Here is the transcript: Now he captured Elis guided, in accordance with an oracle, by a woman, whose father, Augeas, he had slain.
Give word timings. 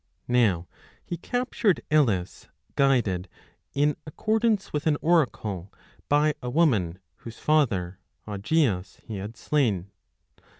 Now 0.27 0.67
he 1.05 1.15
captured 1.15 1.81
Elis 1.91 2.47
guided, 2.75 3.29
in 3.75 3.95
accordance 4.07 4.73
with 4.73 4.87
an 4.87 4.97
oracle, 4.99 5.71
by 6.09 6.33
a 6.41 6.49
woman, 6.49 6.97
whose 7.17 7.37
father, 7.37 7.99
Augeas, 8.27 8.99
he 9.03 9.17
had 9.17 9.37
slain. 9.37 9.91